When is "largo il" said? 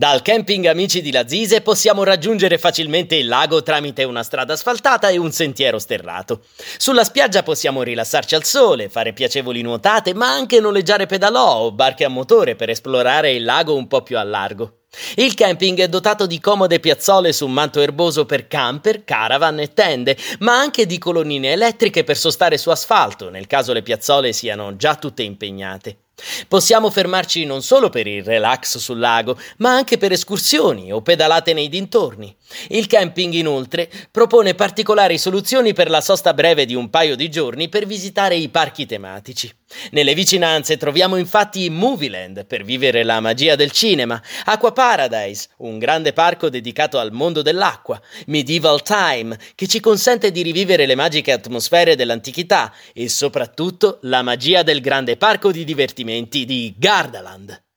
14.22-15.34